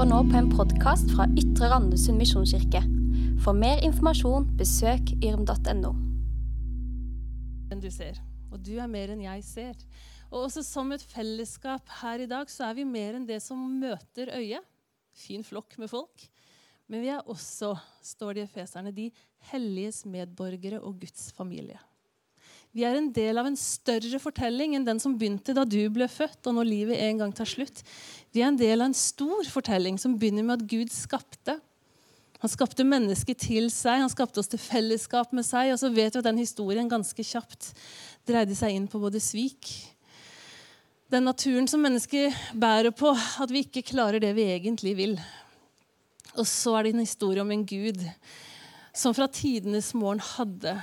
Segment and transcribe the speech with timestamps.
[0.00, 2.80] hører nå på en podkast fra Ytre Randesund misjonskirke.
[3.44, 5.90] For mer informasjon, besøk yrm.no.
[7.82, 8.16] du ser.
[8.48, 9.74] Og du er mer enn jeg ser.
[10.30, 13.60] Og også som et fellesskap her i dag, så er vi mer enn det som
[13.60, 14.64] møter øyet.
[15.12, 16.24] Fin flokk med folk.
[16.88, 19.10] Men vi er også, står det i Efeserne, de
[19.52, 21.76] helliges medborgere og Guds familie.
[22.70, 26.06] Vi er en del av en større fortelling enn den som begynte da du ble
[26.06, 27.82] født, og når livet en gang tar slutt.
[28.30, 31.56] Vi er en del av en stor fortelling som begynner med at Gud skapte.
[32.40, 35.72] Han skapte mennesket til seg, han skapte oss til fellesskap med seg.
[35.74, 37.72] Og så vet vi at den historien ganske kjapt
[38.28, 39.72] dreide seg inn på både svik
[41.10, 45.16] Den naturen som mennesket bærer på, at vi ikke klarer det vi egentlig vil.
[46.38, 47.98] Og så er det en historie om en gud
[48.94, 50.76] som fra tidenes morgen hadde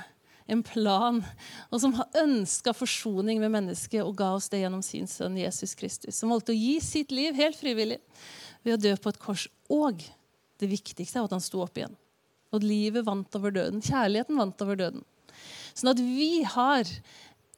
[0.48, 1.20] en plan,
[1.68, 5.74] og som har ønska forsoning med mennesket og ga oss det gjennom sin sønn Jesus
[5.76, 8.00] Kristus, som valgte å gi sitt liv helt frivillig
[8.64, 9.46] ved å dø på et kors.
[9.68, 10.00] Og
[10.58, 11.94] det viktigste er at han sto opp igjen.
[12.56, 13.84] Og livet vant over døden.
[13.84, 15.04] Kjærligheten vant over døden.
[15.76, 16.88] Sånn at vi har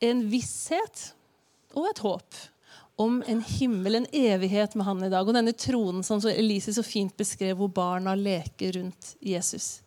[0.03, 1.13] en visshet
[1.79, 2.41] og et håp
[3.01, 5.29] om en himmel, en evighet med han i dag.
[5.29, 9.79] Og denne tronen som Elise så fint beskrev, hvor barna leker rundt Jesus.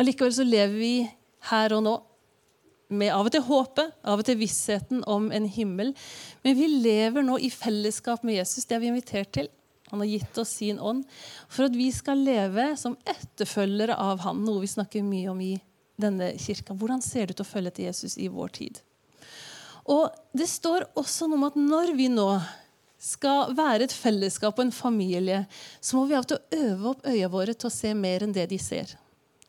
[0.00, 0.94] Allikevel så lever vi
[1.50, 1.94] her og nå
[2.94, 5.92] med av og til håpet, av og til vissheten om en himmel.
[6.44, 8.66] Men vi lever nå i fellesskap med Jesus.
[8.66, 9.50] Det er vi invitert til.
[9.90, 11.04] Han har gitt oss sin ånd
[11.52, 15.54] for at vi skal leve som etterfølgere av han, noe vi snakker mye om i
[16.00, 16.74] denne kirka.
[16.74, 18.80] Hvordan ser det ut å følge til Jesus i vår tid?
[19.84, 22.28] Og Det står også noe om at når vi nå
[23.04, 25.44] skal være et fellesskap og en familie,
[25.78, 28.32] så må vi av og til øve opp øya våre til å se mer enn
[28.34, 28.96] det de ser.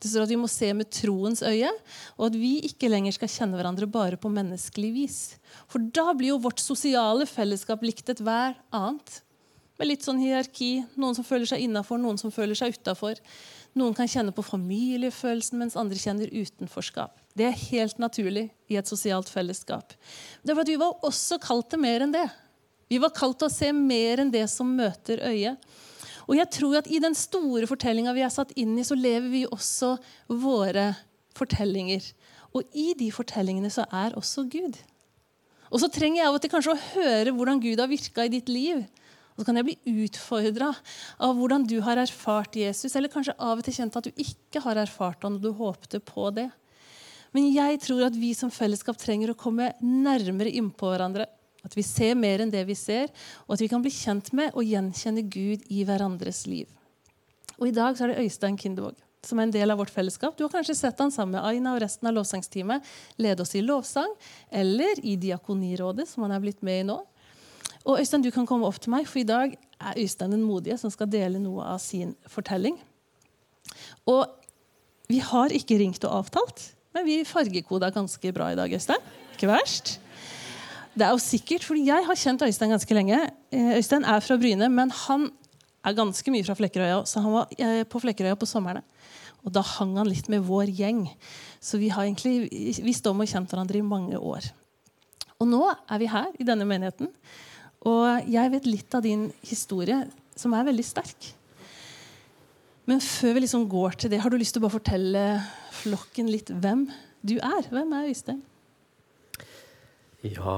[0.01, 1.71] Det står at vi må se med troens øye,
[2.19, 5.19] og at vi ikke lenger skal kjenne hverandre bare på menneskelig vis.
[5.71, 9.21] For da blir jo vårt sosiale fellesskap likt et hver annet.
[9.79, 10.85] Med litt sånn hierarki.
[10.99, 13.19] Noen som føler seg innafor, noen som føler seg utafor.
[13.75, 17.17] Noen kan kjenne på familiefølelsen, mens andre kjenner utenforskap.
[17.35, 19.91] Det er helt naturlig i et sosialt fellesskap.
[20.43, 22.27] Det er for at Vi var også kalt til mer enn det.
[22.87, 25.59] Vi var kalt til å se mer enn det som møter øyet.
[26.25, 29.29] Og jeg tror at I den store fortellinga vi er satt inn i, så lever
[29.31, 29.95] vi også
[30.29, 30.91] våre
[31.37, 32.05] fortellinger.
[32.55, 34.77] Og i de fortellingene så er også Gud.
[35.73, 38.31] Og så trenger jeg av og til kanskje å høre hvordan Gud har virka i
[38.31, 38.85] ditt liv.
[39.35, 40.69] Og så kan jeg bli utfordra
[41.19, 44.61] av hvordan du har erfart Jesus, eller kanskje av og til kjent at du ikke
[44.63, 46.47] har erfart han, og du håpte på det.
[47.35, 51.27] Men jeg tror at vi som fellesskap trenger å komme nærmere innpå hverandre.
[51.65, 53.09] At vi ser mer enn det vi ser,
[53.47, 56.69] og at vi kan bli kjent med og gjenkjenne Gud i hverandres liv.
[57.57, 60.37] Og I dag så er det Øystein Kindevåg som er en del av vårt fellesskap.
[60.37, 62.85] Du har kanskje sett han sammen med Aina og resten av lovsangsteamet
[63.21, 64.11] lede oss i lovsang,
[64.53, 66.99] eller i Diakonirådet, som han er blitt med i nå.
[67.85, 70.77] Og Øystein, du kan komme opp til meg, for i dag er Øystein den modige
[70.81, 72.77] som skal dele noe av sin fortelling.
[74.09, 74.25] Og
[75.09, 79.13] vi har ikke ringt og avtalt, men vi fargekoda ganske bra i dag, Øystein.
[79.35, 79.99] Ikke verst?
[80.95, 83.17] Det er jo sikkert, fordi Jeg har kjent Øystein ganske lenge.
[83.51, 85.29] Eh, Øystein er fra Bryne, men han
[85.83, 87.01] er ganske mye fra Flekkerøya.
[87.05, 88.81] Så han var eh, på Flekkerøya på somrene.
[89.43, 91.03] Og da hang han litt med vår gjeng.
[91.59, 92.47] Så vi har egentlig
[92.81, 94.47] visst om og kjent hverandre i mange år.
[95.35, 97.11] Og nå er vi her i denne menigheten.
[97.85, 99.99] Og jeg vet litt av din historie,
[100.39, 101.31] som er veldig sterk.
[102.87, 105.23] Men før vi liksom går til det, har du lyst til å bare fortelle
[105.83, 106.87] flokken litt hvem
[107.25, 107.67] du er?
[107.67, 108.43] Hvem er Øystein?
[110.23, 110.55] Ja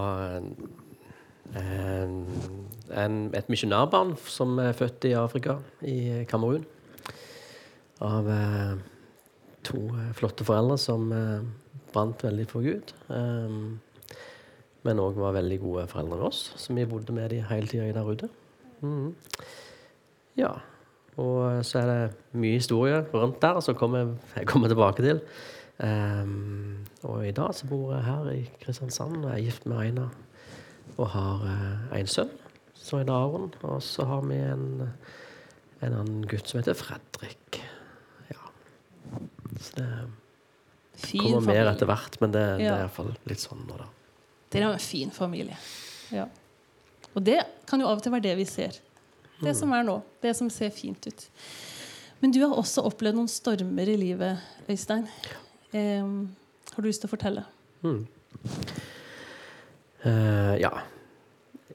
[1.56, 6.66] en, Et misjonærbarn som er født i Afrika, i Kamerun.
[8.04, 8.78] Av eh,
[9.66, 11.42] to eh, flotte foreldre som eh,
[11.94, 12.94] brant veldig for Gud.
[14.88, 17.88] Men òg var veldig gode foreldre med oss, så vi bodde med dem hele tida
[17.96, 18.30] der ute.
[18.82, 19.16] Mm.
[20.38, 20.52] Ja.
[21.18, 25.24] Og så er det mye historie rundt der som jeg kommer tilbake til.
[25.78, 30.08] Um, og i dag så bor jeg her i Kristiansand og er gift med Aina
[30.98, 32.32] og har uh, en sønn
[32.74, 33.52] som heter Aron.
[33.62, 34.88] Og så har vi en,
[35.86, 37.62] en annen gutt som heter Fredrik.
[38.32, 38.50] Ja.
[39.60, 39.92] Så det
[40.98, 41.62] fin kommer familie.
[41.62, 42.58] mer etter hvert, men det, ja.
[42.58, 43.90] det er iallfall litt sånn nå, da.
[44.48, 45.58] Det er en fin familie.
[46.16, 46.26] Ja.
[47.14, 48.80] Og det kan jo av og til være det vi ser.
[49.38, 49.58] Det mm.
[49.60, 50.00] som er nå.
[50.24, 51.28] Det som ser fint ut.
[52.24, 54.42] Men du har også opplevd noen stormer i livet,
[54.72, 55.06] Øystein.
[55.28, 55.44] Ja.
[55.76, 56.06] Eh,
[56.74, 57.44] har du lyst til å fortelle?
[57.84, 58.06] Mm.
[60.06, 60.72] Uh, ja.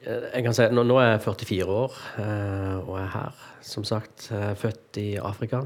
[0.03, 3.45] Jeg kan si, nå, nå, er jeg 44 år uh, og er her.
[3.67, 5.63] Som sagt, uh, født i Afrika.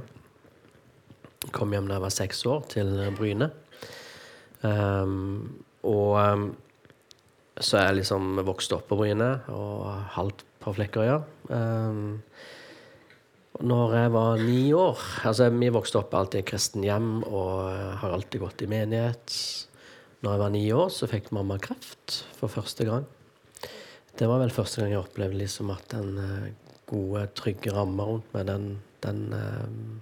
[1.54, 3.50] Kom hjem da jeg var seks år, til Bryne.
[4.66, 6.46] Um, og um,
[7.56, 9.86] så er jeg liksom vokst opp på Bryne og
[10.16, 11.20] halvt på Flekkerøya.
[11.48, 12.18] Um,
[13.64, 17.70] når jeg var ni år altså Vi vokste opp alltid i kristen hjem og
[18.02, 19.36] har alltid gått i menighet.
[20.20, 23.06] Når jeg var ni år, så fikk mamma kreft for første gang.
[24.16, 26.16] Det var vel første gang jeg opplevde liksom at den
[26.86, 28.66] gode, trygge ramma rundt meg, den,
[29.04, 30.00] den um,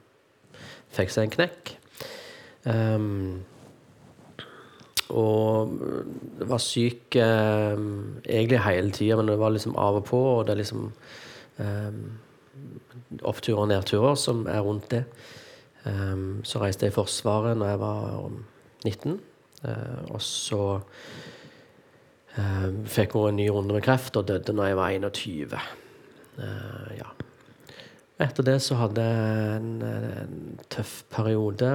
[0.95, 1.75] fikk seg en knekk.
[2.65, 3.43] Um,
[5.15, 5.75] og
[6.49, 10.21] var syk um, egentlig hele tida, men det var liksom av og på.
[10.39, 10.87] Og det liksom
[11.59, 12.05] um,
[13.23, 15.05] oppturer og nedturer som er rundt det.
[15.85, 18.31] Um, så reiste jeg i Forsvaret når jeg var
[18.85, 19.19] 19.
[19.65, 20.63] Uh, og så
[22.39, 25.61] uh, fikk hun en ny runde med kreft og døde når jeg var 21.
[26.39, 27.13] Uh, ja.
[28.25, 31.71] Etter det så hadde jeg en, en tøff periode.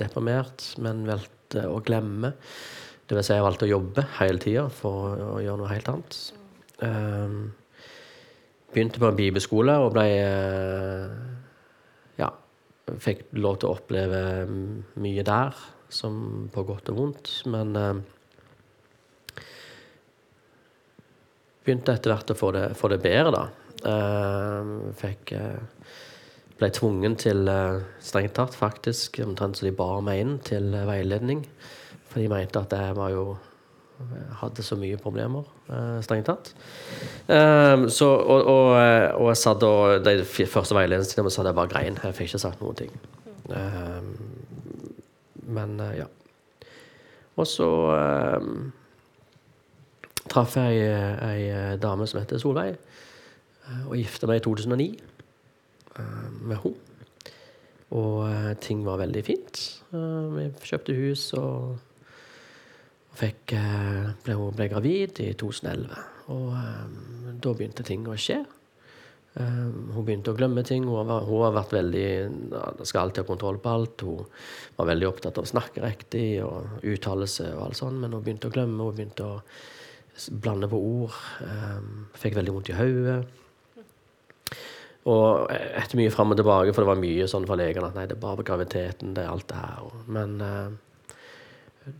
[0.00, 2.32] Deprimert, men valgte å glemme.
[3.10, 6.20] Det vil si jeg valgte å jobbe hele tida for å gjøre noe helt annet.
[6.80, 7.40] Um,
[8.72, 10.06] begynte på en bibelskole og ble
[12.20, 12.30] Ja,
[13.02, 14.22] fikk lov til å oppleve
[15.00, 15.58] mye der,
[15.90, 17.32] som på godt og vondt.
[17.50, 18.02] Men um,
[21.64, 23.44] begynte etter hvert å få det, få det bedre, da.
[23.80, 25.34] Uh, fikk
[26.60, 27.48] Ble tvungen til,
[28.04, 31.40] strengt tatt faktisk, omtrent så de bar meg inn til veiledning.
[32.10, 33.22] For de mente at jeg var jo
[34.40, 35.46] hadde så mye problemer,
[36.04, 36.52] strengt tatt.
[37.28, 41.98] så, og, og, og, jeg satt og De første så satt jeg bare grein.
[42.02, 42.94] Jeg fikk ikke sagt noen ting.
[45.50, 46.08] men ja.
[47.36, 47.70] Og så
[50.30, 50.86] traff jeg
[51.26, 52.78] ei dame som heter Solveig.
[53.70, 54.88] Eh, og gifta meg i 2009
[55.98, 56.86] eh, med henne.
[57.90, 59.62] Og eh, ting var veldig fint.
[59.90, 61.78] Vi kjøpte hus og,
[63.20, 63.54] fikk,
[64.24, 66.00] ble, ble gravid i 2011.
[66.30, 68.38] Og da begynte ting å skje.
[69.34, 70.86] hun begynte å glemme ting.
[70.88, 72.06] Hun, var, hun har vært veldig
[72.86, 74.06] skal alltid ha kontroll på alt.
[74.06, 74.24] Hun
[74.78, 78.24] var veldig opptatt av å snakke riktig og uttale seg og alt sånt, men hun
[78.24, 78.88] begynte å glemme.
[78.88, 79.42] Hun begynte å
[80.42, 81.20] blande på ord.
[82.20, 83.20] fikk veldig vondt i hodet.
[85.08, 88.06] Og etter mye fram og tilbake, for det var mye sånn for legene at nei,
[88.08, 89.94] det er bare graviditeten, det er alt det her.
[90.12, 90.74] Men eh,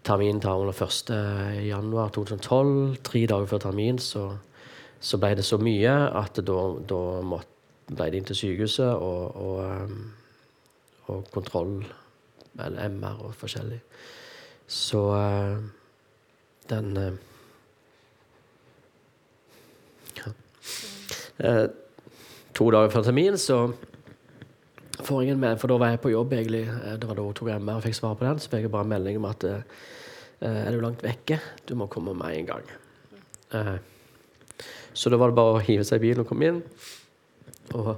[0.04, 1.10] terminen tar under 1.
[1.66, 2.96] januar 2012.
[3.04, 4.24] Tre dager før termin så,
[5.00, 6.58] så ble det så mye at da,
[6.88, 7.48] da måtte,
[7.90, 10.12] ble det inn til sykehuset og, og, um,
[11.10, 11.80] og, kontroll,
[12.54, 13.80] eller MR og forskjellig.
[14.70, 15.58] Så uh,
[16.70, 17.12] den uh,
[20.20, 20.32] ja.
[22.54, 23.72] To dager før termin, så
[25.10, 26.62] får jeg en for da var jeg på jobb, egentlig.
[26.70, 28.38] Eh, det var da hun tok MR og fikk svar på den.
[28.38, 29.62] Så fikk jeg bare melding om at uh,
[30.40, 31.40] er du langt vekke?
[31.68, 32.70] Du må komme med en gang.
[33.54, 33.78] Uh,
[34.94, 36.62] så da var det bare å hive seg i bilen og komme inn.
[37.74, 37.96] Og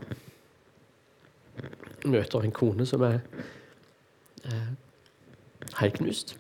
[2.09, 3.21] møter en kone som er
[4.49, 4.71] uh,
[5.81, 6.37] helt knust.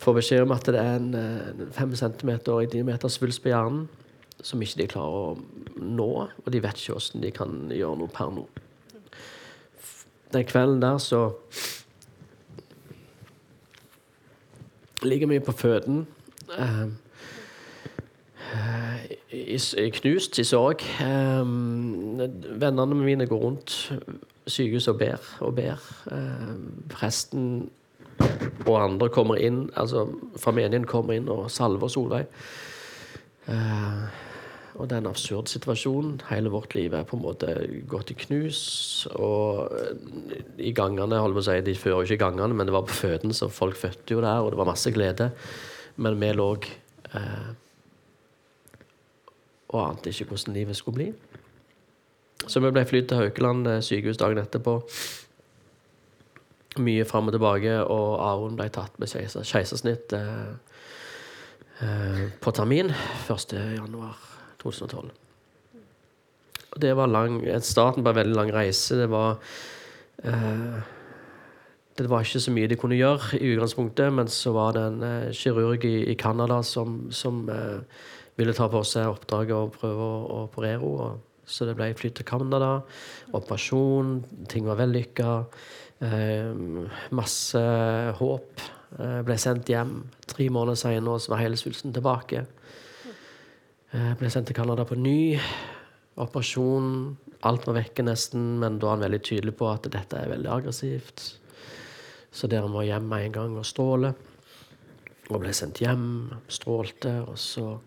[0.00, 3.88] Får beskjed om at det er en fem centimeter i diameter svulst på hjernen
[4.40, 8.12] som ikke de klarer å nå, og de vet ikke åssen de kan gjøre noe
[8.14, 8.46] per nå.
[10.32, 11.30] Den kvelden der så
[15.02, 16.06] ligger vi på føden.
[16.58, 16.88] Eh,
[19.32, 20.82] i, i, knust i sorg.
[21.00, 21.46] Eh,
[22.60, 23.92] vennene mine går rundt
[24.46, 25.92] sykehuset og ber og ber.
[26.12, 26.54] Eh,
[26.90, 27.70] presten
[28.66, 30.06] og andre kommer inn, altså
[30.36, 32.26] familien kommer inn og salver Solveig.
[33.48, 34.02] Eh,
[34.80, 36.14] og det er en absurd situasjon.
[36.30, 37.54] Hele vårt liv er på en måte
[37.90, 38.60] gått i knus.
[39.14, 42.74] Og eh, i gangene holdt på å si, De fører ikke i gangene, men det
[42.74, 45.30] var på føden, så folk fødte jo der, og det var masse glede.
[46.00, 47.50] Men vi lå eh,
[49.70, 51.12] og ante ikke hvordan livet skulle bli.
[52.46, 54.80] Så vi ble flydd til Haukeland eh, sykehus dagen etterpå.
[56.80, 60.50] Mye fram og tilbake, og Aron ble tatt med keisersnitt eh,
[61.84, 62.94] eh, på termin
[63.28, 64.29] 1.1.
[64.62, 65.10] 2012.
[66.70, 68.98] Og det var lang, starten på en veldig lang reise.
[69.00, 69.38] Det var
[70.24, 70.80] eh,
[71.98, 75.02] Det var ikke så mye de kunne gjøre i utgangspunktet, men så var det en
[75.02, 77.82] eh, kirurg i, i Canada som, som eh,
[78.38, 81.18] ville ta på seg oppdraget og prøve å, å operere henne.
[81.50, 82.84] Så det ble flytt til Canada.
[83.34, 84.20] Operasjon.
[84.48, 85.32] Ting var vellykka.
[86.06, 86.52] Eh,
[87.10, 87.62] masse
[88.20, 88.62] håp.
[88.98, 89.96] Eh, ble sendt hjem.
[90.30, 92.44] Tre måneder senere var hele svulsten tilbake.
[93.90, 95.34] Jeg ble sendt til Canada på ny.
[96.22, 97.16] Operasjon.
[97.48, 100.50] Alt var vekke nesten, men da er han veldig tydelig på at dette er veldig
[100.54, 101.24] aggressivt.
[102.30, 104.12] Så dere må hjem med en gang og stråle.
[105.32, 107.80] Og ble sendt hjem, strålte, og så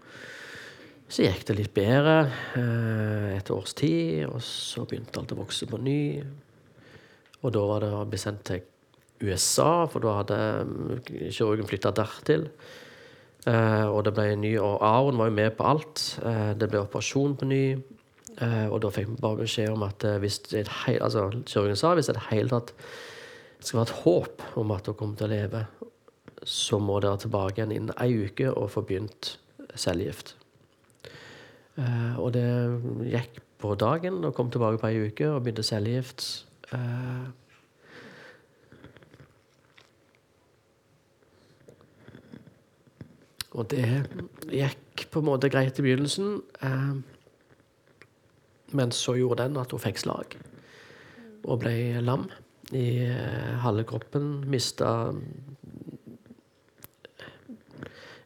[1.13, 5.67] Så gikk det litt bedre eh, et års tid, og så begynte alt å vokse
[5.69, 6.23] på ny.
[7.43, 8.63] Og da var det å bli sendt til
[9.21, 10.39] USA, for da hadde
[11.29, 12.47] kirurgen flytta dertil.
[13.49, 16.03] Eh, og det ble en ny, og Aron var jo med på alt.
[16.23, 17.63] Eh, det ble operasjon på ny.
[18.41, 21.93] Eh, og da fikk vi bare beskjed om at hvis det hei, altså, kirurgen sa
[21.93, 22.73] hvis det hele tatt
[23.59, 25.65] skal være et håp om at hun kommer til å leve,
[26.43, 29.37] så må dere tilbake igjen innen ei uke og få begynt
[29.79, 30.33] cellegift.
[32.19, 32.47] Og det
[33.09, 36.25] gikk på dagen, og kom tilbake på ei uke og begynte cellegift.
[36.75, 37.23] Eh,
[43.53, 43.85] og det
[44.49, 46.39] gikk på en måte greit i begynnelsen.
[46.65, 46.95] Eh,
[48.73, 50.37] men så gjorde den at hun fikk slag
[51.43, 52.25] og ble lam
[52.73, 54.43] i eh, halve kroppen.
[54.49, 55.11] Mista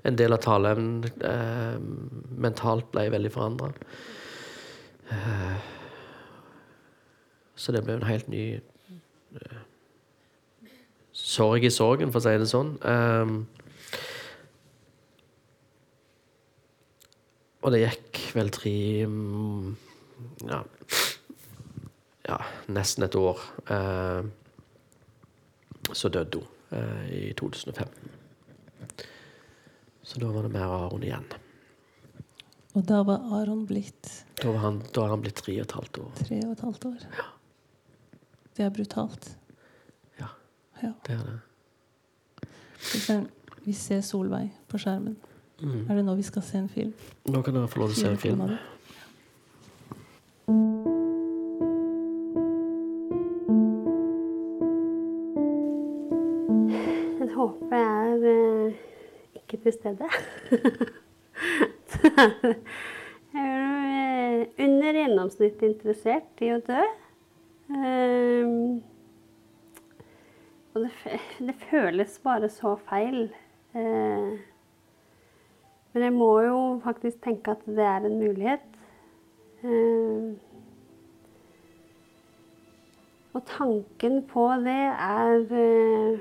[0.07, 1.79] en del av taleevnen eh,
[2.47, 3.71] mentalt ble veldig forandra.
[5.11, 5.57] Eh,
[7.57, 9.61] så det ble en helt ny eh,
[11.17, 12.75] sorg i sorgen, for å si det sånn.
[12.85, 13.56] Eh,
[17.67, 18.73] og det gikk vel tre
[19.11, 19.65] mm,
[20.47, 20.61] ja,
[22.27, 22.37] ja,
[22.71, 23.41] nesten et år.
[23.71, 24.21] Eh,
[25.95, 26.47] så døde hun
[26.79, 28.13] eh, i 2015.
[30.07, 31.27] Så da var det mer Aron igjen.
[32.77, 35.75] Og da var Aron blitt Da var han, da var han blitt tre og et
[35.75, 36.11] halvt år.
[36.21, 36.99] tre og et halvt år.
[37.17, 37.25] Ja.
[38.57, 39.27] Det er brutalt.
[40.21, 40.29] Ja,
[40.83, 40.91] Ja.
[41.05, 41.39] det er det.
[43.65, 45.17] Vi ser Solveig på skjermen.
[45.61, 45.89] Mm.
[45.89, 46.91] Er det nå vi skal se en film?
[47.25, 48.41] Nå kan dere få lov til å se en film.
[57.17, 58.83] Jeg håper jeg er eh,
[59.39, 60.09] ikke til stede.
[63.33, 66.83] jeg er eh, under gjennomsnittet interessert i å dø.
[67.73, 68.77] Ehm,
[70.75, 71.17] og det,
[71.49, 73.25] det føles bare så feil.
[73.73, 74.37] Eh,
[75.97, 78.65] men jeg må jo faktisk tenke at det er en mulighet.
[79.65, 80.35] Ehm,
[83.33, 86.19] og tanken på det er eh,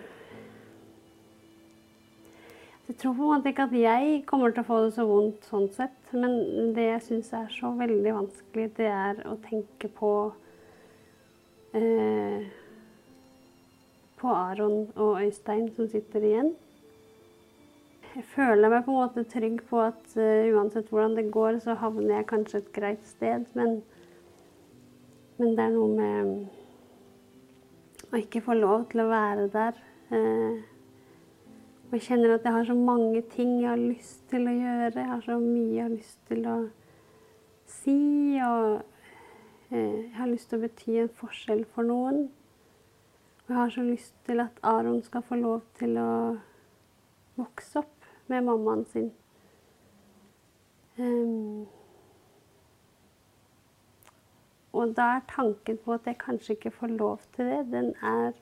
[2.88, 5.44] jeg tror på en måte ikke at jeg kommer til å få det så vondt
[5.52, 10.12] sånn sett, men det jeg syns er så veldig vanskelig, det er å tenke på
[11.76, 12.46] eh,
[14.16, 16.54] På Aron og Øystein som sitter igjen.
[18.16, 21.74] Jeg føler meg på en måte trygg på at uh, uansett hvordan det går, så
[21.76, 23.82] havner jeg kanskje et greit sted, men,
[25.36, 26.30] men det er noe med
[28.08, 29.74] å ikke få lov til å være der.
[30.08, 30.64] Uh,
[31.86, 34.96] og jeg kjenner at jeg har så mange ting jeg har lyst til å gjøre.
[34.96, 36.56] Jeg har så mye jeg har lyst til å
[37.68, 37.98] si.
[38.46, 42.24] Og uh, jeg har lyst til å bety en forskjell for noen.
[43.44, 46.10] Og jeg har så lyst til at Aron skal få lov til å
[47.36, 47.95] vokse opp
[48.28, 49.10] med mammaen sin.
[50.98, 51.66] Um,
[54.72, 58.32] og da er tanken på at jeg kanskje ikke får lov til det, den er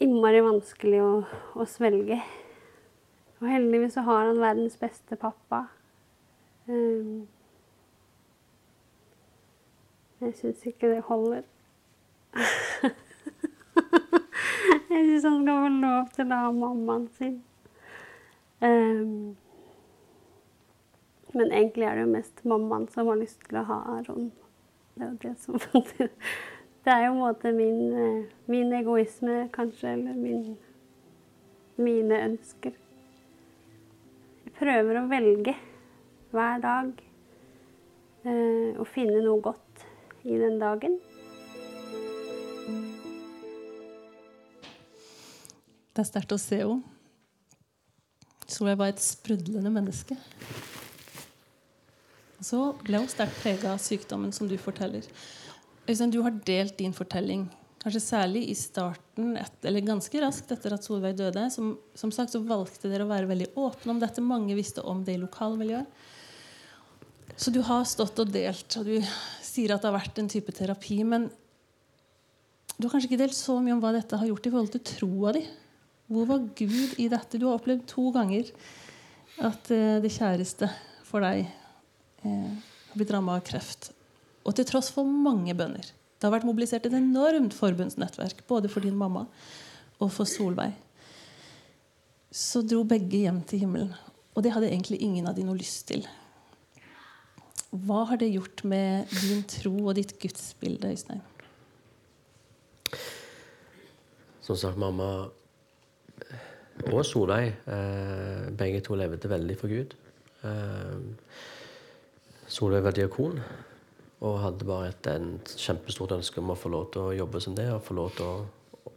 [0.00, 1.12] innmari vanskelig å,
[1.56, 2.20] å svelge.
[3.40, 5.66] Og heldigvis så har han verdens beste pappa.
[6.68, 7.26] Um,
[10.20, 11.42] jeg syns ikke det holder.
[14.90, 17.36] jeg syns han skal få lov til å ha mammaen sin.
[18.60, 19.36] Um,
[21.36, 24.30] men egentlig er det jo mest mammaen som har lyst til å ha Aron.
[24.96, 25.58] Det er jo det som
[26.86, 30.54] Det er jo en måte min, eh, min egoisme, kanskje, eller min,
[31.82, 32.76] mine ønsker.
[34.46, 35.56] Jeg prøver å velge
[36.30, 37.02] hver dag
[38.22, 39.86] eh, å finne noe godt
[40.22, 41.00] i den dagen.
[45.90, 46.95] Det er sterkt å se henne.
[48.50, 50.16] Solveig var et sprudlende menneske.
[52.44, 55.06] Så ble hun sterkt prega av sykdommen som du forteller.
[55.86, 57.46] Øystein, du har delt din fortelling,
[57.82, 61.46] kanskje særlig i starten, et, eller ganske raskt etter at Solveig døde.
[61.54, 64.24] Som, som sagt så valgte dere å være veldig åpne om dette.
[64.24, 66.04] Mange visste om det i lokalmiljøet.
[67.36, 68.96] Så du har stått og delt, og du
[69.44, 71.02] sier at det har vært en type terapi.
[71.04, 71.28] Men
[72.76, 74.84] du har kanskje ikke delt så mye om hva dette har gjort i forhold til
[74.90, 75.42] troa di.
[76.06, 77.38] Hvor var Gud i dette?
[77.38, 78.50] Du har opplevd to ganger
[79.42, 80.68] at eh, det kjæreste
[81.06, 82.50] for deg eh,
[82.90, 83.90] har blitt ramma av kreft.
[84.46, 85.86] Og til tross for mange bønner.
[86.16, 89.26] Det har vært mobilisert et enormt forbundsnettverk både for din mamma
[89.98, 90.76] og for Solveig.
[92.30, 93.92] Så dro begge hjem til himmelen.
[94.36, 96.04] Og det hadde egentlig ingen av de noe lyst til.
[97.72, 101.24] Hva har det gjort med din tro og ditt gudsbilde, Øystein?
[104.46, 105.26] Som sagt, mamma
[106.92, 109.96] og Solveig, eh, begge to levde veldig for Gud.
[110.44, 110.98] Eh,
[112.46, 113.40] Solveig var diakon
[114.20, 117.56] og hadde bare et, en kjempestort ønske om å få lov til å jobbe som
[117.56, 118.92] det, og få lov til å,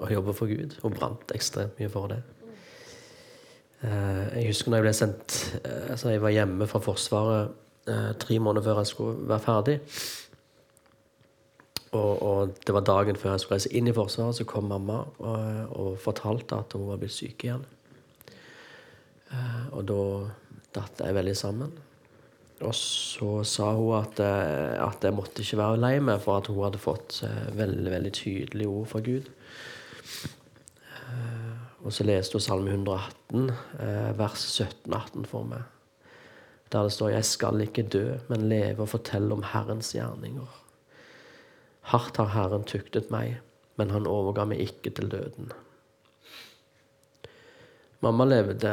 [0.00, 0.78] å jobbe for Gud.
[0.82, 2.22] Og brant ekstremt mye for det.
[3.84, 7.50] Eh, jeg husker når jeg ble sendt eh, altså Jeg var hjemme fra Forsvaret
[7.92, 9.76] eh, tre måneder før jeg skulle være ferdig.
[11.96, 15.02] Og, og, det var dagen før jeg skulle reise inn i Forsvaret, så kom mamma
[15.18, 17.64] og, og fortalte at hun var blitt syk igjen.
[19.72, 20.02] og da
[20.76, 21.72] datt jeg veldig sammen.
[22.64, 26.62] Og så sa hun at, at jeg måtte ikke være lei meg, for at hun
[26.64, 27.20] hadde fått
[27.56, 29.28] veldig veldig tydelige ord fra Gud.
[31.86, 33.50] Og så leste hun Salme 118,
[34.18, 35.66] vers 17-18 for meg.
[36.72, 40.65] Der det står 'Jeg skal ikke dø, men leve og fortelle om Herrens gjerninger'.
[41.86, 43.36] Hardt har Herren tuktet meg,
[43.78, 45.52] men han overga meg ikke til døden.
[48.02, 48.72] Mamma levde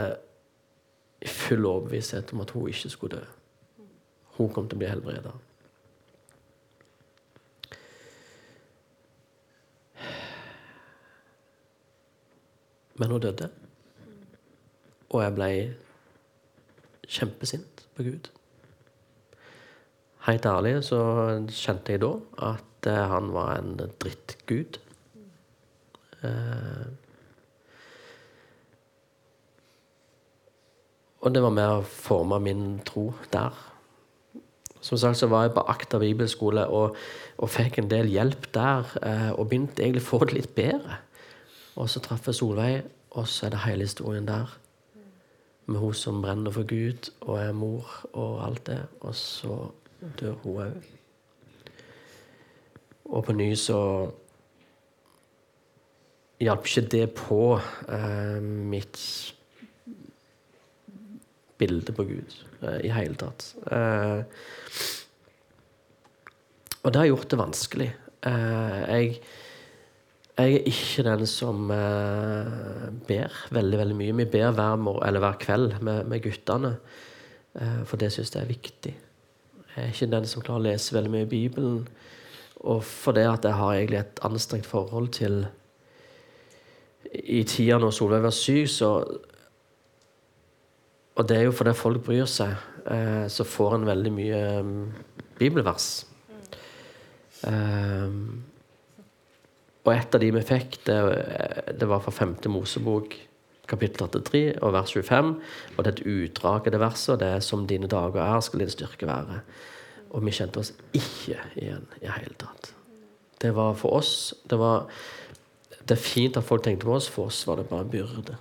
[1.22, 3.25] i full overbevissthet om at hun ikke skulle dø.
[4.38, 5.36] Hun kom til å bli helbreda.
[12.98, 13.50] Men hun døde.
[15.13, 15.50] Og jeg ble
[17.05, 18.29] kjempesint på Gud.
[20.25, 21.00] Helt ærlig så
[21.51, 22.15] kjente jeg da
[22.50, 24.79] at han var en drittgud.
[26.23, 26.87] Eh,
[31.23, 33.55] og det var med å forme min tro der.
[34.83, 36.97] Som sagt så var jeg på Akta bibelskole og,
[37.39, 38.89] og fikk en del hjelp der.
[38.99, 40.99] Eh, og begynte egentlig å få det litt bedre.
[41.79, 42.83] Og så traff jeg Solveig,
[43.15, 44.51] og så er det hele historien der.
[45.65, 48.81] Med hun som brenner for Gud og er mor og alt det.
[49.01, 49.61] Og så
[50.19, 50.91] dør hun òg.
[53.11, 53.79] Og på ny så
[56.43, 58.99] hjalp ikke det på eh, mitt
[61.61, 63.53] bilde på Gud eh, i hele tatt.
[63.71, 64.23] Eh,
[66.83, 67.89] og det har gjort det vanskelig.
[68.27, 69.13] Eh, jeg,
[70.37, 74.17] jeg, er ikke den som eh, ber veldig veldig mye.
[74.23, 76.75] Vi ber hver, hver kveld med, med guttene,
[77.55, 78.95] eh, for det syns jeg er viktig.
[79.73, 81.85] Jeg er ikke den som klarer å lese veldig mye i Bibelen.
[82.63, 85.43] Og fordi at jeg har egentlig et anstrengt forhold til
[87.13, 88.91] I tida når Solveig var syk, så
[91.15, 92.56] Og det er jo fordi folk bryr seg,
[92.89, 94.88] eh, så får en veldig mye um,
[95.38, 96.08] bibelvers.
[97.45, 98.41] Um,
[99.84, 100.97] og et av de vi fikk, det,
[101.78, 102.34] det var fra 5.
[102.49, 103.13] Mosebok,
[103.69, 105.32] kapittel 83 og vers 25.
[105.76, 108.39] Og det er et utdrag av det verset, og det er 'Som dine dager er,
[108.39, 109.41] skal din styrke være'.
[110.13, 112.73] Og vi kjente oss ikke igjen i det hele tatt.
[113.41, 114.86] Det var for oss det, var,
[115.82, 117.10] det er fint at folk tenkte på oss.
[117.12, 118.38] For oss var det bare en byrde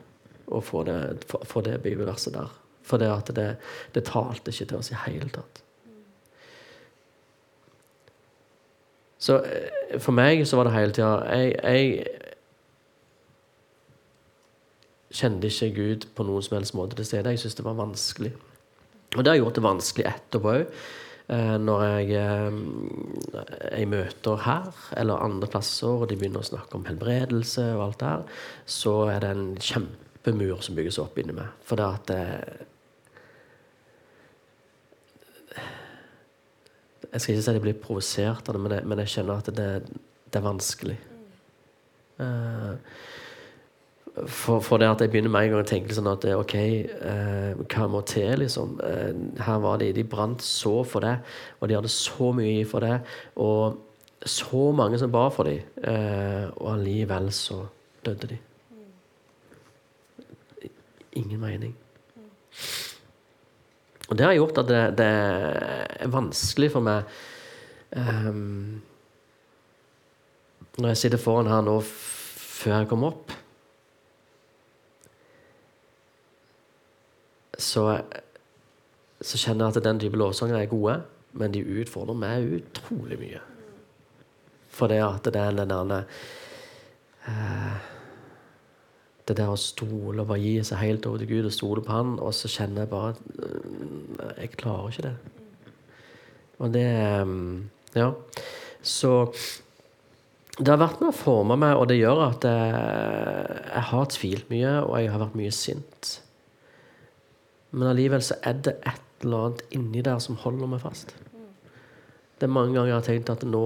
[0.53, 2.53] å få det, få det bibelverset der.
[2.87, 3.49] For det, at det,
[3.95, 5.63] det talte ikke til oss i det hele tatt.
[9.23, 12.19] Så eh, for meg så var det hele tida jeg, jeg,
[15.13, 17.31] kjente ikke Gud på noen som helst måte til stede.
[17.35, 18.33] Jeg syntes det var vanskelig.
[19.13, 20.63] Og det har gjort det vanskelig etterpå òg.
[21.33, 26.77] Eh, når jeg eh, i møter her eller andre plasser, og de begynner å snakke
[26.77, 31.37] om helbredelse og alt det her, så er det en kjempemur som bygges opp inni
[31.37, 31.55] meg.
[31.65, 32.27] For det at det,
[37.13, 39.41] Jeg skal ikke si at jeg blir provosert av det, men jeg, men jeg kjenner
[39.43, 39.67] at det,
[40.33, 40.95] det er vanskelig.
[42.17, 42.79] Uh,
[44.13, 47.61] for, for, det at jeg begynner med en gang å tenke sånn at OK, eh,
[47.73, 48.75] hva må til, liksom?
[48.85, 51.15] Eh, her var de, de brant så for det,
[51.61, 52.99] og de hadde så mye for det.
[53.41, 53.79] Og
[54.29, 57.63] så mange som ba for dem, eh, og allikevel så
[58.05, 58.39] døde de.
[61.23, 61.75] Ingen mening.
[64.11, 67.07] Og det har gjort at det, det er vanskelig for meg
[67.97, 68.83] um,
[70.77, 73.33] Når jeg sitter foran her nå før jeg kommer opp
[77.63, 77.87] så,
[79.23, 80.99] så kjenner jeg at den type lovsanger er gode,
[81.39, 83.41] men de utfordrer meg utrolig mye.
[84.73, 86.05] For det at det er den der
[87.29, 87.89] eh,
[89.29, 91.93] Det der å stole og bare gi seg helt over til Gud og stole på
[91.93, 95.17] Han, og så kjenner jeg bare at øh, Jeg klarer ikke det.
[96.59, 96.89] Og det
[97.27, 98.13] mm, Ja.
[98.83, 99.31] Så
[100.59, 102.73] det har vært med å forme meg, og det gjør at jeg,
[103.73, 106.11] jeg har tvilt mye, og jeg har vært mye sint.
[107.73, 111.15] Men allikevel så er det et eller annet inni der som holder meg fast.
[112.39, 113.65] Det er mange ganger jeg har tenkt at nå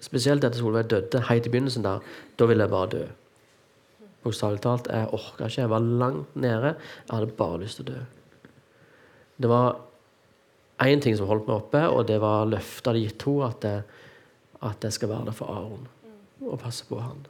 [0.00, 1.98] Spesielt etter Solveig døde, helt i begynnelsen der,
[2.40, 3.00] da ville jeg bare dø.
[4.24, 4.86] Bokstavelig talt.
[4.88, 5.60] Jeg orka ikke.
[5.60, 6.70] Jeg var langt nede.
[6.72, 7.98] Jeg hadde bare lyst til å dø.
[9.44, 9.76] Det var
[10.80, 13.60] én ting som holdt meg oppe, og det var løftet jeg hadde gitt henne, at,
[13.68, 13.84] jeg-
[14.72, 15.84] at jeg skal være der for Aron
[16.48, 17.20] og passe på han.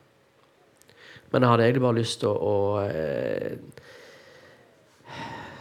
[1.33, 2.87] Men jeg hadde egentlig bare lyst til å, å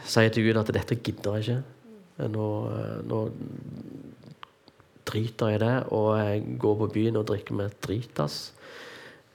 [0.10, 1.60] eh, si til Gud at dette gidder jeg ikke.
[2.30, 2.48] Nå,
[3.08, 3.20] nå
[5.08, 8.40] driter jeg i det, og jeg går på byen og drikker med dritas.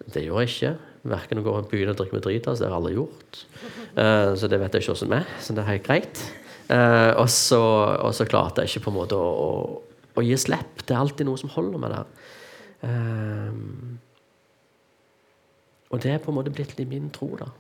[0.04, 0.74] Det gjør jeg ikke.
[1.14, 3.40] Verken å gå på byen og drikke med dritas, det har jeg aldri gjort.
[3.94, 6.22] Eh, så det vet jeg ikke hvordan er, så det er helt greit.
[6.72, 10.84] Eh, og, så, klarte jeg ikke på en måte å, å, å gi slipp.
[10.84, 12.06] Det er alltid noe som holder meg der.
[12.88, 13.52] Eh,
[15.94, 17.50] og det er på en måte blitt litt min tro, da.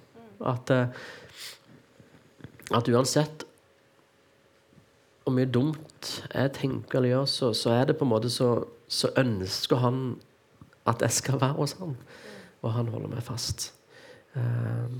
[0.50, 0.88] At, eh,
[2.72, 3.44] at uansett
[5.24, 8.50] hvor mye dumt jeg tenker eller gjør, så, så er det på en måte så,
[8.88, 10.00] så ønsker han
[10.88, 11.96] at jeg skal være hos han.
[12.64, 13.70] Og han holder meg fast.
[14.36, 14.92] Uh,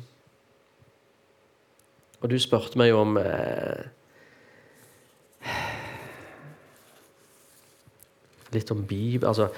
[2.24, 3.84] og du spurte meg jo om eh,
[8.54, 9.50] Litt om Bibel altså,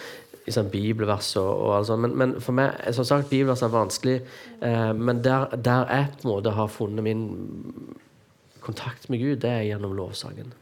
[0.47, 2.05] liksom bibelvers og, og alt sånt.
[2.05, 4.19] Men, men for meg, som sagt, bibelvers er vanskelig.
[4.63, 7.25] Eh, men der, der jeg på en måte har funnet min
[8.63, 10.53] kontakt med Gud, det er gjennom lovsangen.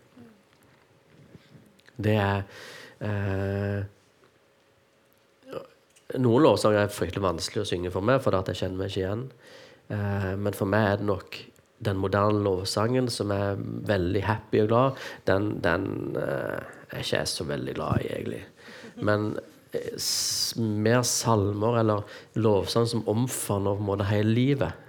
[1.97, 2.47] Det er
[3.05, 3.83] eh,
[6.21, 9.01] Noen lovsanger er fryktelig vanskelig å synge for meg, for at jeg kjenner meg ikke
[9.01, 9.23] igjen.
[9.93, 11.39] Eh, men for meg er det nok
[11.85, 15.03] den moderne lovsangen som er veldig happy og glad.
[15.31, 18.45] Den, den eh, er ikke jeg så veldig glad i, egentlig.
[19.03, 19.35] Men
[19.75, 19.99] eh,
[20.87, 24.81] mer salmer eller lovsang som omfavner på en måte hele livet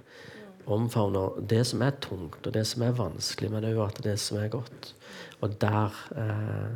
[0.66, 4.50] omfavner det som er tungt, og det som er vanskelig, men òg det som er
[4.50, 4.94] godt.
[5.40, 6.74] Og der eh,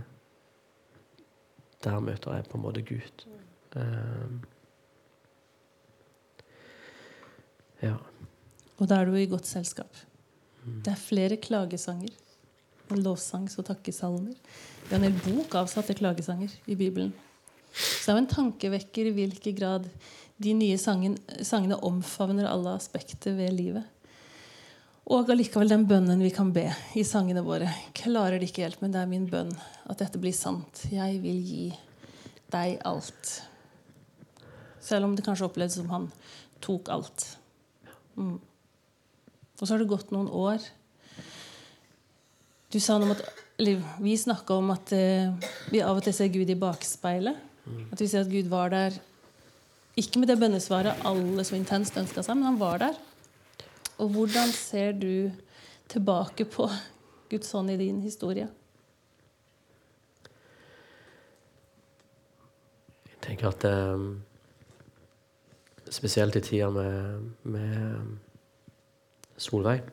[1.81, 3.23] Der møter jeg på en måte Gud.
[3.77, 4.33] Eh,
[7.83, 7.95] ja.
[8.77, 9.89] Og da er du i godt selskap.
[10.85, 12.13] Det er flere klagesanger.
[12.91, 14.35] Og lovsangs- og takkesalmer.
[14.87, 17.13] Det er en hel bok avsatt til klagesanger i Bibelen.
[17.73, 19.87] Så det er en tankevekker i hvilken grad
[20.41, 23.85] de nye sangen, sangene omfavner alle aspekter ved livet.
[25.11, 27.69] Og allikevel den bønnen vi kan be i sangene våre.
[27.99, 29.51] Klarer det ikke helt, men det er min bønn
[29.91, 30.85] at dette blir sant.
[30.91, 31.65] Jeg vil gi
[32.55, 33.33] deg alt.
[34.81, 36.07] Selv om det kanskje opplevdes som han
[36.65, 37.27] tok alt.
[38.17, 38.39] Mm.
[39.61, 40.65] Og så har det gått noen år.
[42.73, 43.23] Du sa noe om at,
[43.61, 45.33] eller Vi snakka om at eh,
[45.73, 47.49] vi av og til ser Gud i bakspeilet.
[47.93, 48.97] At vi ser at Gud var der
[50.01, 52.97] ikke med det bønnesvaret alle så intenst ønska seg, men han var der.
[54.01, 55.31] Og hvordan ser du
[55.91, 56.71] tilbake på
[57.31, 58.49] Guds hånd i din historie?
[63.11, 64.09] Jeg tenker at eh,
[65.91, 68.30] Spesielt i tida med, med
[69.41, 69.87] Solveig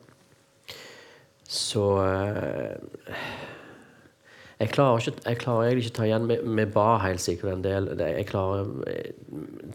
[1.48, 2.74] Så eh,
[4.58, 6.24] jeg klarer, ikke, jeg klarer egentlig ikke ta igjen.
[6.28, 7.84] Vi, ba helt sikkert en del.
[8.00, 8.66] Jeg klarer,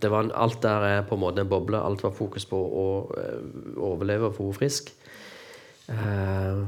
[0.02, 1.80] det var en, alt der er på en måte en boble.
[1.80, 3.46] Alt var fokus på å eh,
[3.80, 4.92] overleve og få henne frisk.
[5.88, 6.66] Eh,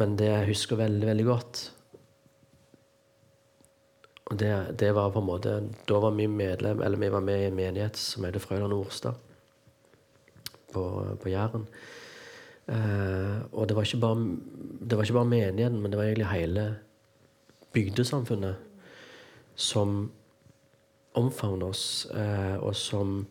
[0.00, 1.58] men det jeg husker veldig, veldig godt
[4.32, 5.52] Og det, det var på en måte
[5.86, 9.20] Da var vi medlem, eller vi var med i en menighet som heter Frøyland Orstad
[10.72, 10.82] på,
[11.22, 11.68] på Jæren.
[12.68, 14.36] Eh, og det var, bare,
[14.80, 16.66] det var ikke bare menigheten, men det var egentlig hele
[17.72, 18.56] bygdesamfunnet
[19.54, 20.10] som
[21.14, 23.26] omfavner oss, eh, og som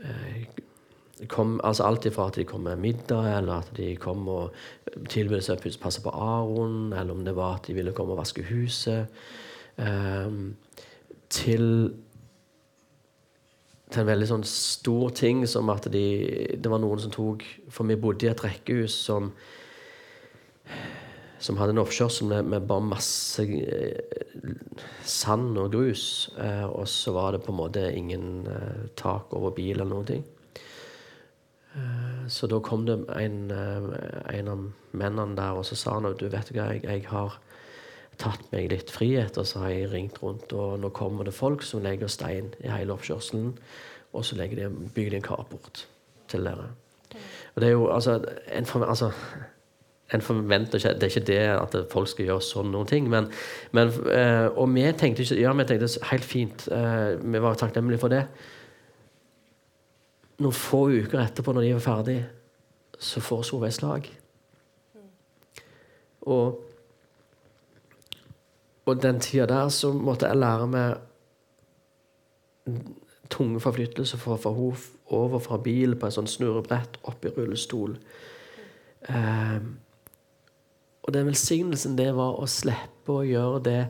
[0.00, 0.46] eh,
[1.28, 4.54] kom, altså Alt ifra at de kom med middag, eller at de kom og
[5.10, 8.22] tilbød seg å passe på Aron, eller om det var at de ville komme og
[8.22, 9.06] vaske huset,
[11.30, 11.64] til
[13.90, 16.04] til en veldig sånn stor ting som at de,
[16.54, 17.42] det var noen som tok
[17.74, 19.32] For vi bodde i et rekkehus som
[21.40, 24.50] som hadde en oppkjørsel med, med bare masse eh,
[25.08, 26.04] sand og grus.
[26.36, 30.10] Eh, og så var det på en måte ingen eh, tak over bil eller noen
[30.10, 30.26] ting.
[31.72, 33.88] Eh, så da kom det en, eh,
[34.36, 37.40] en av mennene der og så sa han at du vet hva, jeg, jeg har
[38.20, 41.64] tatt meg litt frihet, og så har jeg ringt rundt, og nå kommer det folk
[41.66, 43.54] som legger stein i hele oppkjørselen,
[44.12, 45.84] og så de, bygger de en carport
[46.30, 46.70] til dere.
[47.54, 48.18] Og det er jo altså
[48.54, 49.10] en, altså,
[50.14, 53.26] en forventer ikke Det er ikke det at folk skal gjøre sånn noen ting, men,
[53.74, 58.02] men eh, Og vi tenkte ikke Ja, vi tenkte helt fint, eh, vi var takknemlige
[58.02, 58.22] for det.
[60.40, 62.18] Noen få uker etterpå, når de var ferdig,
[62.98, 64.06] så får Solveig slag.
[66.30, 66.69] Og
[68.86, 70.96] og den tida der så måtte jeg lære meg
[73.30, 77.32] tunge forflyttelser for å få henne over fra bil på en sånn snurrebrett opp i
[77.34, 77.96] rullestol.
[79.08, 79.72] Um,
[81.02, 83.80] og den velsignelsen det var å slippe å gjøre det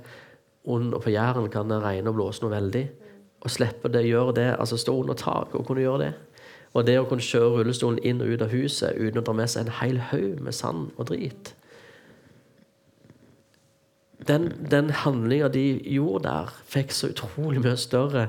[0.70, 2.84] under på Jæren kan det regne og blåse noe veldig.
[3.40, 6.10] Å slippe det, gjøre det, altså stå under taket og kunne gjøre det.
[6.76, 9.50] Og det å kunne kjøre rullestolen inn og ut av huset uten å dra med
[9.50, 11.54] seg en hel haug med sand og drit.
[14.28, 18.28] Den, den handlinga de gjorde der, fikk så utrolig mye større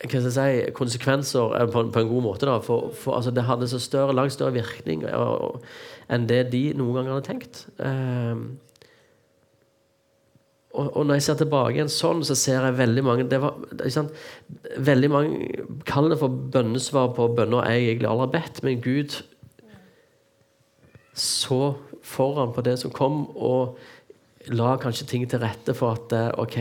[0.00, 0.32] hva skal jeg
[0.64, 2.48] si, konsekvenser eh, på, på en god måte.
[2.48, 5.60] da, for, for altså, Det hadde så større, langt større virkning og,
[6.08, 7.66] enn det de noen ganger hadde tenkt.
[7.76, 8.46] Um,
[10.70, 13.58] og, og, når jeg ser tilbake igjen sånn, så ser jeg veldig mange det var,
[13.74, 13.90] det
[14.78, 19.18] Veldig mange kaller det for bønnesvar på bønner jeg egentlig aldri har bedt, men Gud
[21.14, 21.74] så
[22.06, 23.78] foran på det som kom, og
[24.48, 26.56] la kanskje ting til rette for at eh, OK,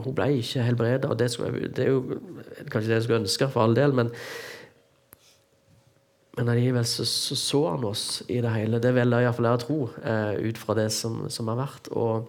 [0.00, 2.18] hun ble ikke helbreda, det, skulle, det, er jo
[2.72, 4.12] kanskje det jeg skulle ønske, for all del, men
[6.34, 8.80] men allikevel så, så, så han oss i det hele.
[8.82, 11.90] Det iallfall jeg å tro, eh, ut fra det som, som har vært.
[11.94, 12.26] Og,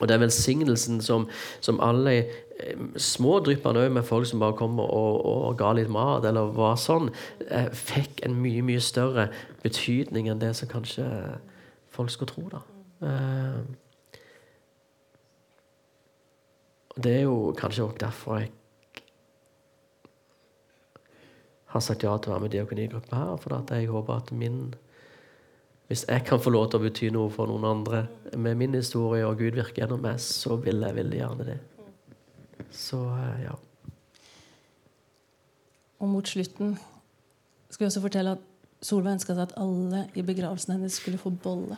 [0.00, 1.26] og den velsignelsen som,
[1.60, 5.92] som alle eh, små dryppene òg, med folk som bare kommer og, og, ga litt
[5.92, 7.12] mat, eller var sånn,
[7.48, 9.28] eh, fikk en mye, mye større
[9.64, 11.06] betydning enn det som kanskje
[11.92, 12.48] folk skulle tro.
[12.56, 12.64] da.
[13.06, 13.60] Eh,
[17.00, 18.50] Det er jo kanskje også derfor jeg
[21.70, 23.36] har sagt ja til å være med i diakonigruppa her.
[23.38, 24.74] For jeg håper at min
[25.90, 28.04] Hvis jeg kan få lov til å bety noe for noen andre
[28.38, 31.56] med min historie, og Gud virker gjennom meg, så vil jeg veldig gjerne det.
[32.70, 33.56] Så eh, ja.
[35.98, 36.76] Og mot slutten
[37.66, 38.46] skal vi også fortelle at
[38.86, 41.76] Solveig ønska seg at alle i begravelsen hennes skulle få bolle.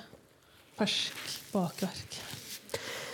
[0.76, 2.20] Fersk bakverk.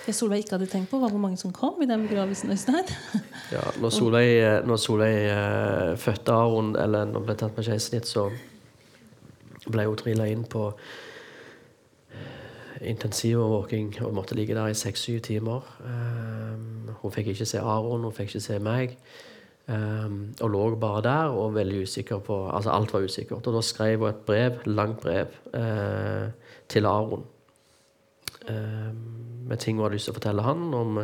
[0.02, 2.50] Det Solveig ikke hadde tenkt på, var hvor mange som kom i den begravelsen.
[2.50, 2.90] Øystein.
[3.54, 7.70] Ja, når Solveig, eh, når Solveig uh, fødte Aron, eller når hun ble tatt med
[7.70, 8.26] keisersnitt, så
[9.72, 10.70] ble hun trilla inn på
[12.80, 15.66] intensivovervåking og måtte ligge der i seks-syv timer.
[15.82, 18.94] Um, hun fikk ikke se Aron, hun fikk ikke se meg.
[19.68, 23.46] Um, og lå bare der og veldig usikker på Altså alt var usikkert.
[23.46, 26.30] Og da skrev hun et brev, langt brev, uh,
[26.68, 27.24] til Aron.
[28.48, 29.04] Um,
[29.48, 31.02] med ting hun hadde lyst til å fortelle han om,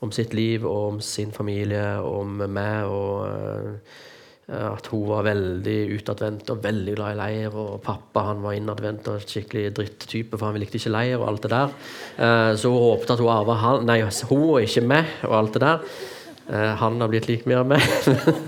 [0.00, 3.96] om sitt liv og om sin familie, om meg og uh,
[4.46, 7.54] at hun var veldig utadvendt og veldig glad i leir.
[7.58, 11.46] Og pappa han var innadvendt og skikkelig drittype, for han likte ikke leir og alt
[11.46, 11.72] det der.
[12.20, 13.98] Uh, så hun håpet at hun arva han, nei,
[14.30, 15.96] hun og ikke meg, og alt det der.
[16.46, 17.82] Uh, han har blitt like mer av meg.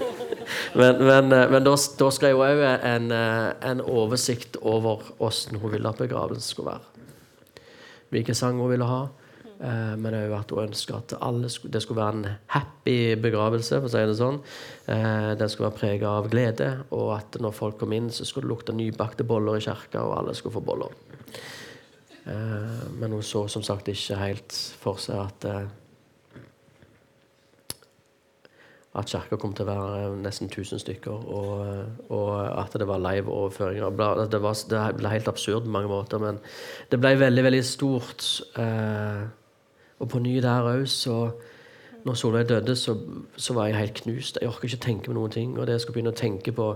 [0.79, 5.91] men, men, men da, da, skrev hun òg en, en, oversikt over åssen hun ville
[5.91, 7.67] at begravelsen skulle være.
[8.15, 9.03] Hvilke sanger hun ville ha.
[9.59, 13.81] Eh, men òg at hun ønska at alle, det skulle være en happy begravelse.
[13.81, 14.39] for å si det sånn.
[14.87, 18.47] Eh, den skulle være prega av glede, og at når folk kom inn, så skulle
[18.47, 20.95] det lukte nybakte boller i kirka, og alle skulle få boller.
[22.27, 25.69] Eh, men hun så som sagt ikke helt for seg at
[28.99, 33.93] at kirka kom til å være nesten 1000 stykker, og, og at det var live-overføringer.
[33.95, 34.41] Det, det,
[34.99, 36.41] ble helt absurd på mange måter, men
[36.91, 38.27] det ble veldig, veldig stort.
[38.59, 39.27] Eh,
[39.99, 41.31] og på ny der òg, så
[42.07, 42.95] Når Solveig døde, så,
[43.37, 44.39] så, var jeg helt knust.
[44.41, 45.59] Jeg orker ikke tenke på noen ting.
[45.59, 46.69] Og det jeg skulle begynne å tenke på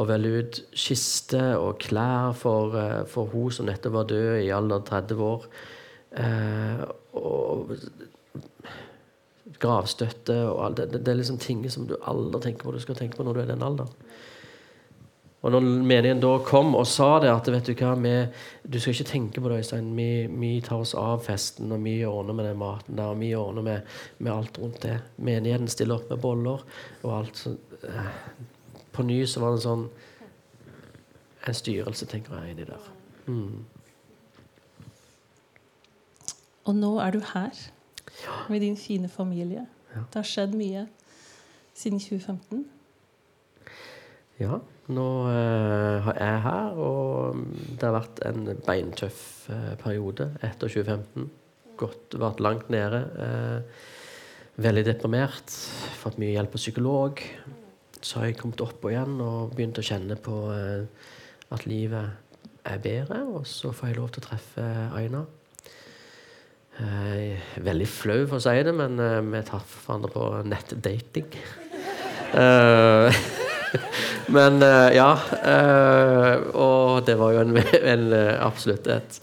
[0.00, 4.48] å velge ut kiste og klær for, uh, for hun som nettopp var død i
[4.50, 5.44] alder 30 år.
[6.12, 6.82] Eh,
[7.16, 7.70] og
[9.62, 12.98] gravstøtte og alt det, det, er liksom ting som du aldri tenker på du skal
[12.98, 13.94] tenke på når du er i den alderen.
[15.42, 18.12] Og når menigheten da kom og sa det, at vet du hva, vi,
[18.62, 19.88] du skal ikke tenke på det, Øystein.
[19.96, 23.32] Vi, vi, tar oss av festen, og vi ordner med den maten der, og vi
[23.34, 25.00] ordner med, med, alt rundt det.
[25.18, 26.62] Menigheten stiller opp med boller
[27.02, 27.42] og alt.
[27.82, 28.10] Eh,
[28.94, 29.88] på ny så var det sånn
[31.42, 32.90] en styrelse, tenker jeg, inni der.
[33.26, 33.64] Mm.
[36.70, 37.64] Og nå er du her
[38.46, 39.66] med din fine familie.
[39.90, 40.04] Ja.
[40.06, 40.86] Det har skjedd mye
[41.74, 42.62] siden 2015.
[44.40, 44.60] Ja.
[44.92, 47.38] Nå er jeg her, og
[47.78, 49.20] det har vært en beintøff
[49.52, 51.28] uh, periode etter 2015.
[51.80, 53.00] Gått, vært langt nede.
[53.14, 53.60] Uh,
[54.62, 55.54] veldig deprimert.
[56.00, 57.22] Fått mye hjelp av psykolog.
[58.02, 60.34] Så har jeg kommet opp igjen og begynt å kjenne på
[61.54, 62.10] at livet
[62.66, 63.20] er bedre.
[63.30, 64.64] Og så får jeg lov til å treffe
[64.98, 65.22] Aina.
[67.62, 68.98] veldig flau for å si det, men
[69.30, 71.30] vi traff hverandre på nettdating.
[74.32, 75.10] Men uh, ja.
[75.44, 77.56] Uh, og det var jo en,
[77.94, 79.18] en, eh, absolutt et,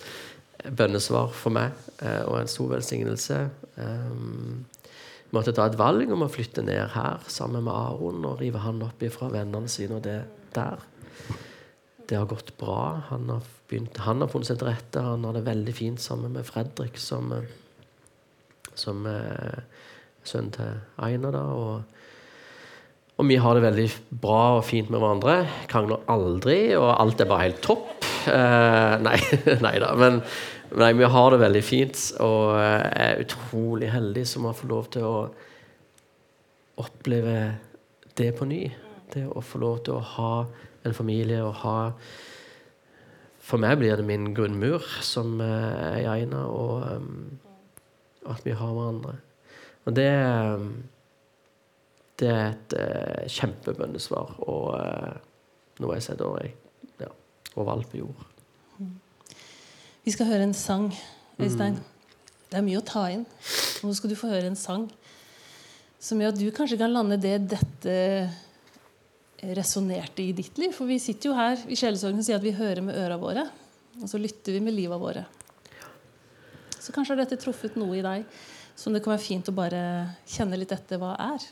[0.75, 3.37] bønnesvar for meg, eh, og en stor velsignelse.
[3.79, 4.65] Um,
[5.35, 8.81] måtte ta et valg om å flytte ned her sammen med Aron og rive han
[8.83, 10.19] opp ifra vennene sine og det
[10.55, 10.83] der.
[12.09, 13.05] Det har gått bra.
[13.11, 15.03] Han har, begynt, han har funnet seg til rette.
[15.05, 17.31] Han har det veldig fint sammen med Fredrik, som,
[18.73, 19.61] som eh,
[20.25, 21.31] sønnen til Aina.
[21.35, 21.98] da, og
[23.19, 23.87] og vi har det veldig
[24.23, 25.41] bra og fint med hverandre.
[25.67, 28.07] Krangler aldri, og alt er bare helt topp.
[28.31, 29.17] Eh, nei,
[29.65, 30.23] nei da, men
[30.69, 35.05] Nei, vi har det veldig fint, og er utrolig heldig som har fått lov til
[35.07, 35.15] å
[36.83, 37.37] oppleve
[38.19, 38.67] det på ny.
[39.09, 40.33] Det å få lov til å ha
[40.85, 41.77] en familie og ha
[43.49, 47.39] For meg blir det min grunnmur som er i Aina, og um,
[48.29, 49.15] at vi har hverandre.
[49.89, 50.11] Og det
[52.19, 55.13] Det er et uh, kjempebønnesvar og uh,
[55.79, 56.49] noe jeg setter
[56.99, 57.11] ja,
[57.55, 58.25] overalt på jord.
[60.03, 60.89] Vi skal høre en sang,
[61.39, 61.77] Øystein.
[61.79, 62.35] Mm.
[62.49, 63.25] Det er mye å ta inn.
[63.85, 64.87] Nå skal du få høre en sang
[65.99, 67.95] som gjør at du kanskje kan lande det dette
[69.55, 70.73] resonnerte i ditt liv.
[70.75, 73.45] For vi sitter jo her i sjelesorgen og sier at vi hører med øra våre.
[73.99, 75.25] Og så lytter vi med liva våre.
[76.79, 78.25] Så kanskje har dette truffet noe i deg
[78.79, 79.81] som det kan være fint å bare
[80.29, 81.43] kjenne litt etter hva er.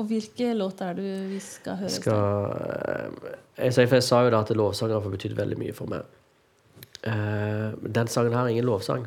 [0.00, 1.92] Og hvilke låter er det vi skal høre?
[1.92, 2.14] Skal,
[3.58, 6.06] jeg, jeg, jeg, sa jo da at lovsanger har betydd veldig mye for meg.
[7.04, 9.06] Uh, den sangen her er ingen lovsang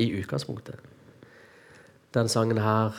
[0.00, 0.76] i utgangspunktet.
[2.16, 2.92] Den sangen her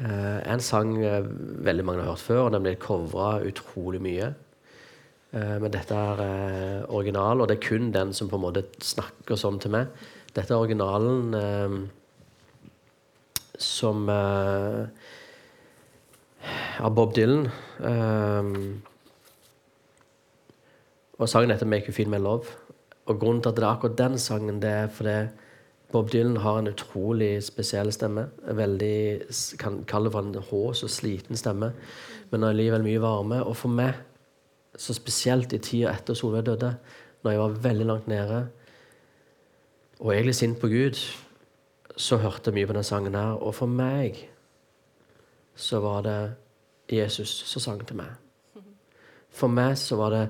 [0.00, 4.34] uh, er en sang veldig mange har hørt før, og den blir covra utrolig mye.
[5.30, 9.58] men dette er original, og det er kun den som på en måte snakker sånn
[9.60, 9.90] til meg.
[10.32, 11.90] Dette er originalen
[13.60, 14.08] som
[16.80, 17.48] av Bob Dylan.
[21.18, 22.56] og sangen heter 'Make You Feel My Love'.
[23.06, 25.28] Og grunnen til at det er akkurat den sangen, det er fordi
[25.92, 28.28] Bob Dylan har en utrolig spesiell stemme.
[28.44, 29.22] Veldig,
[29.58, 31.72] kan kalle det for en hås og sliten stemme,
[32.30, 33.44] men allikevel mye varme.
[33.44, 33.94] Og for meg,
[34.76, 36.76] så spesielt i tida etter Solveig døde,
[37.24, 38.48] når jeg var veldig langt nede
[40.00, 40.98] og egentlig sint på Gud,
[41.96, 43.34] så hørte jeg mye på den sangen her.
[43.42, 44.28] Og for meg
[45.58, 46.20] så var det
[46.88, 48.14] Jesus som sang til meg.
[49.34, 50.24] For meg så var det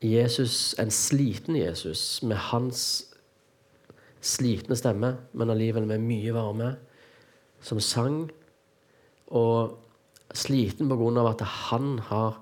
[0.00, 2.84] Jesus, en sliten Jesus med hans
[4.24, 6.70] slitne stemme, men allikevel med mye varme,
[7.60, 8.22] som sang.
[9.36, 9.76] Og
[10.36, 12.40] sliten på grunn av at han har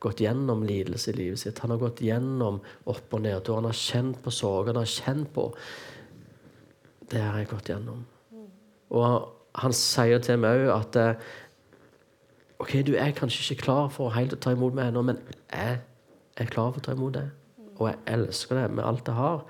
[0.00, 1.58] gått gjennom lidelse i livet sitt.
[1.64, 3.58] Han har gått gjennom opp- og nedtur.
[3.58, 4.70] Han har kjent på sorg.
[4.70, 5.50] Han har kjent på
[7.10, 8.04] Det har jeg gått gjennom.
[8.94, 11.30] Og han sier til meg òg at eh,
[12.60, 15.78] OK, du er kanskje ikke klar for helt å ta imot meg ennå, men jeg
[16.36, 17.26] er klar for å ta imot det.
[17.78, 19.44] Og jeg elsker det med alt jeg har.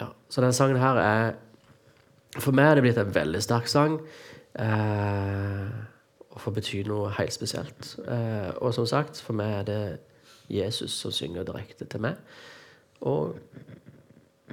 [0.00, 1.34] Ja, så den sangen her er
[2.40, 3.98] For meg er det blitt en veldig sterk sang.
[4.56, 5.72] Eh,
[6.32, 7.90] og får bety noe helt spesielt.
[8.08, 9.82] Eh, og som sagt, for meg er det
[10.48, 12.16] Jesus som synger direkte til meg.
[13.04, 13.36] Og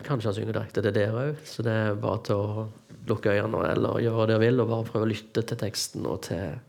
[0.05, 2.67] kanskje han synger direkte til dere òg, så det er bare til å
[3.09, 6.21] lukke øynene eller gjøre det dere vil, og bare prøve å lytte til teksten og
[6.27, 6.59] til,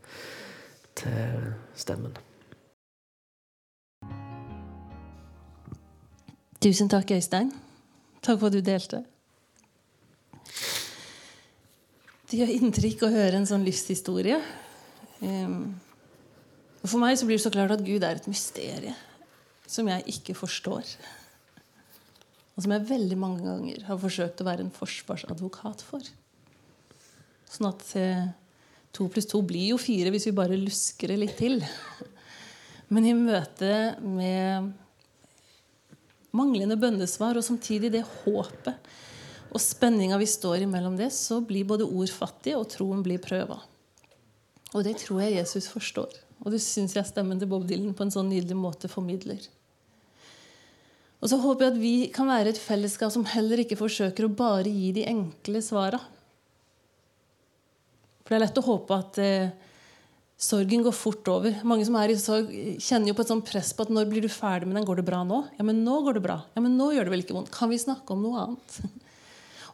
[1.01, 2.17] til stemmen.
[6.61, 7.49] Tusen takk, Øystein.
[8.21, 9.01] Takk for at du delte.
[12.29, 14.37] Det gjør inntrykk å høre en sånn livshistorie.
[15.25, 15.73] Um,
[16.85, 18.97] for meg så blir det så klart at Gud er et mysterium
[19.71, 20.85] som jeg ikke forstår.
[22.61, 26.05] Og som jeg veldig mange ganger har forsøkt å være en forsvarsadvokat for.
[27.49, 28.27] Sånn at eh,
[28.93, 31.57] to pluss to blir jo fire hvis vi bare lusker det litt til.
[32.93, 33.71] Men i møte
[34.05, 34.69] med
[36.37, 38.93] manglende bønnesvar og samtidig det håpet
[39.49, 43.57] og spenninga vi står imellom det, så blir både ord fattige, og troen blir prøva.
[44.77, 46.13] Og det tror jeg Jesus forstår.
[46.45, 49.41] Og det syns jeg stemmen til Bob Dylan på en sånn nydelig måte formidler.
[51.21, 54.33] Og så håper jeg at vi kan være et fellesskap som heller ikke forsøker å
[54.33, 55.99] bare gi de enkle svara.
[58.25, 59.69] For det er lett å håpe at eh,
[60.41, 61.59] Sorgen går fort over.
[61.69, 62.47] Mange som er i sorg,
[62.81, 64.87] kjenner jo på et sånt press på at når blir du ferdig med den?
[64.87, 65.43] Går det bra nå?
[65.59, 66.39] Ja, men nå går det bra.
[66.55, 67.51] Ja, men nå gjør det vel ikke vondt.
[67.53, 68.79] Kan vi snakke om noe annet?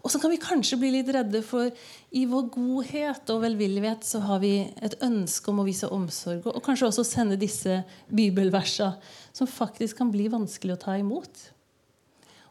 [0.08, 1.68] Og så kan vi kanskje bli litt redde, for
[2.16, 6.64] i vår godhet og velvillighet så har vi et ønske om å vise omsorg, og
[6.64, 8.94] kanskje også sende disse bibelversa
[9.36, 11.42] som faktisk kan bli vanskelig å ta imot.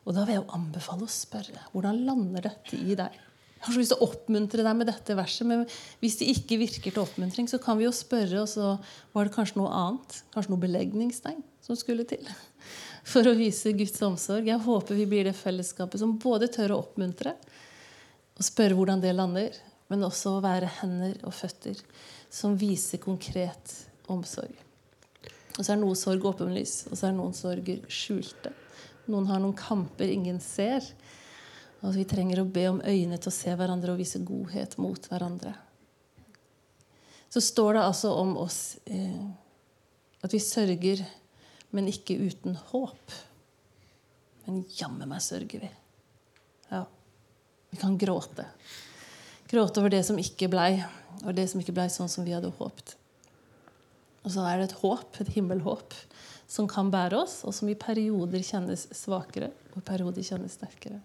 [0.05, 3.17] Og da vil jeg jo anbefale å spørre hvordan lander dette i deg?
[3.17, 5.65] Jeg har så lyst til å oppmuntre deg med dette verset, men
[6.05, 8.75] hvis det ikke virker til oppmuntring, så kan vi jo spørre, og så
[9.17, 10.21] var det kanskje noe annet.
[10.37, 12.29] Kanskje noe belegningstegn som skulle til.
[13.07, 14.49] For å vise Guds omsorg.
[14.51, 17.37] Jeg håper vi blir det fellesskapet som både tør å oppmuntre
[18.37, 19.57] og spørre hvordan det lander,
[19.89, 21.79] men også å være hender og føtter
[22.33, 23.73] som viser konkret
[24.13, 24.53] omsorg.
[25.57, 28.53] Og så er noe sorg åpenlys, og så er noen sorger skjulte.
[29.07, 30.85] Noen har noen kamper ingen ser.
[31.85, 35.09] Og vi trenger å be om øyne til å se hverandre og vise godhet mot
[35.09, 35.55] hverandre.
[37.31, 39.25] Så står det altså om oss eh,
[40.25, 41.03] at vi sørger,
[41.77, 43.14] men ikke uten håp.
[44.47, 45.70] Men jammen meg sørger vi.
[46.70, 46.85] Ja.
[47.70, 48.47] Vi kan gråte.
[49.51, 50.81] Gråte over det som ikke blei,
[51.22, 52.97] og det som ikke blei sånn som vi hadde håpet.
[54.27, 55.95] Og så er det et håp, et himmelhåp,
[56.51, 60.99] som kan bære oss, og som i perioder kjennes svakere og i perioder kjennes sterkere.